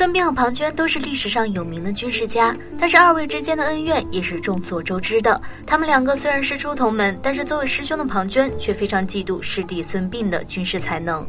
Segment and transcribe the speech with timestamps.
[0.00, 5.38] 孙膑和庞涓都是历史上有名的军事家，但是二位之间的恩怨也是众所周知的。
[5.66, 11.22] 他们两个虽然师出同门，但是作为师兄的庞涓却非常嫉妒师弟孙膑的军事才能。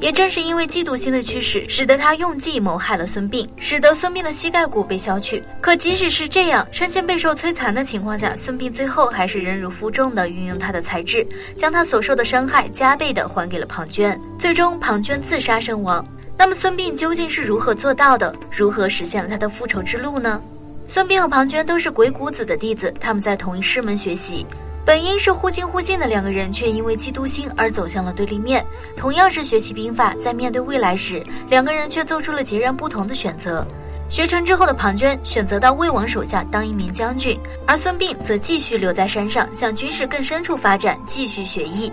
[0.00, 5.40] 也正是因为嫉妒心的驱使，使得他用计谋害了孙膑，使得孙膑的膝盖骨被削去。
[5.60, 11.24] 可即使是这样，身陷备受摧残的情况下，孙膑最后还是忍辱负重的运用他的才智，
[11.56, 14.18] 将他所受的伤害加倍的还给了庞涓。
[14.40, 16.04] 最终，庞涓自杀身亡。
[16.38, 18.32] 那么，孙膑究竟是如何做到的？
[18.50, 20.40] 如何实现了他的复仇之路呢？
[20.86, 24.46] 孙膑和庞涓都是鬼谷子的弟子，他们在同一师门学习。
[24.86, 28.64] 本应是互亲互信的两个人，却因为嫉妒心而走向了对立面。
[28.96, 33.66] 同样是学习兵法，在面对未来时，两个人却做出了截然不同的选择。
[34.08, 41.92] 学成之后的庞涓选择到魏王手下当一名将军，而孙膑则继续留在山上，向军事更深处发展，继续学艺。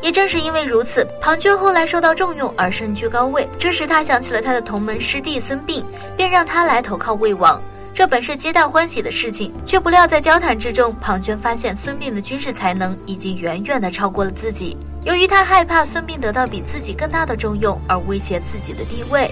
[0.00, 5.82] 也正是因为如此，庞涓后来受到重用而身居高位，这时他想起了他的同门师弟孙膑，
[6.16, 7.60] 便让他来投靠魏王。
[7.92, 14.76] 这本是皆大欢喜的事情，却不料在交谈之中，庞涓发现孙膑的军事才能已经远远的超过了自己。
[15.02, 19.28] 由于他害怕孙膑得到比自己更大的重用而威胁自己的地位，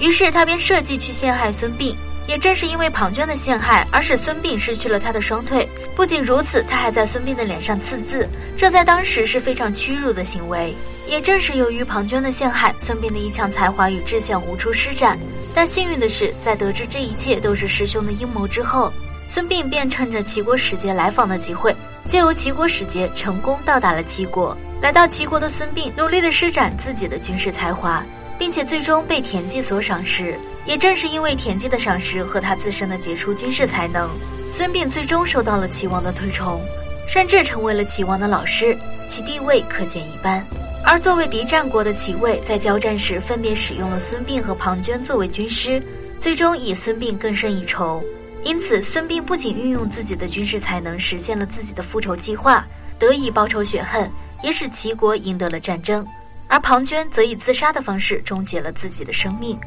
[0.00, 1.94] 于是他便设计去陷害孙膑。
[2.28, 5.66] 也正是因为庞涓的陷害，而使孙膑失去了他的双腿。
[5.96, 10.76] 不仅如此，他还在孙膑的脸上刺字，这在当时是非常屈辱的行为。
[11.08, 15.18] 也正是由于庞涓的陷害，孙膑的一腔才华与志向无处施展。
[15.54, 18.92] 但幸运的是，在得知这一切都是师兄的阴谋之后，
[19.26, 21.74] 孙膑便趁着齐国使节来访的机会，
[22.06, 24.54] 借由齐国使节成功到达了齐国。
[24.82, 28.04] 来到齐国的孙膑努力的施展自己的军事才华，
[28.38, 30.38] 并且最终被田忌所赏识。
[30.66, 34.08] 也正是因为田忌的赏识和他自身的杰出军事才能，
[34.50, 36.60] 孙膑最终受到了齐王的推崇，
[37.08, 38.76] 甚至成为了齐王的老师，
[39.08, 40.46] 其地位可见一斑。
[40.84, 45.82] 而作为敌战国的齐魏，在交战时分别使用了孙膑和庞涓作为军师，
[46.20, 48.02] 最终以孙膑更胜一筹。
[48.44, 52.66] 因此，孙膑不仅运用自己的军事才能实现了自己的复仇计划，
[52.98, 54.10] 得以报仇雪恨，
[54.42, 56.04] 也使齐国赢得了战争；
[56.48, 59.58] 而庞涓则以自杀的方式终结了自己的生命。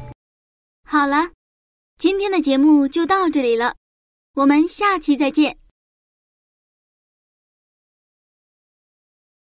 [0.84, 1.30] 好了，
[1.96, 3.76] 今天的节目就到这里了，
[4.34, 5.61] 我们下期再见。